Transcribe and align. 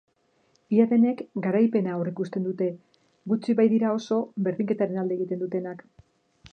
Ia 0.77 0.85
denek 0.93 1.19
garaipena 1.47 1.93
aurreikusten 1.97 2.47
dute, 2.49 2.71
gutxi 3.35 3.57
baitira 3.63 3.95
oso 4.01 4.19
berdinketaren 4.49 5.03
alde 5.05 5.19
egiten 5.21 5.45
dutenak. 5.47 5.91